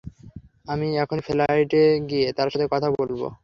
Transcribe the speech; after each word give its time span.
আমি 0.67 0.87
এখনি 1.03 1.21
ফ্লাইটে 1.27 1.77
গিয়ে 2.09 2.27
তার 2.37 2.47
সাথে 2.53 2.65
কথা 2.73 2.87
বলবো। 2.97 3.25